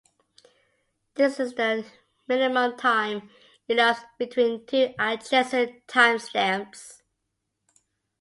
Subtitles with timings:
[1.13, 1.85] This is the
[2.27, 3.29] minimum time
[3.67, 7.03] elapsed between two adjacent timestamps.